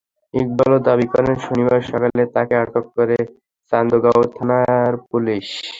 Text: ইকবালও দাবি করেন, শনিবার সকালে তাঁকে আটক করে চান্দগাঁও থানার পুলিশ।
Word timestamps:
ইকবালও 0.33 0.79
দাবি 0.87 1.05
করেন, 1.13 1.33
শনিবার 1.45 1.79
সকালে 1.89 2.23
তাঁকে 2.35 2.55
আটক 2.63 2.85
করে 2.95 3.17
চান্দগাঁও 3.71 4.23
থানার 4.35 4.93
পুলিশ। 5.09 5.47